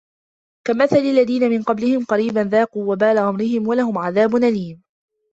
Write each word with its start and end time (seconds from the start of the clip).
كَمَثَلِ 0.67 0.97
الَّذِينَ 0.97 1.49
مِنْ 1.49 1.63
قَبْلِهِمْ 1.63 2.05
قَرِيبًا 2.05 2.39
ذَاقُوا 2.39 2.91
وَبَالَ 2.93 3.17
أَمْرِهِمْ 3.17 3.67
وَلَهُمْ 3.67 3.97
عَذَابٌ 3.97 4.35
أَلِيمٌ 4.35 4.83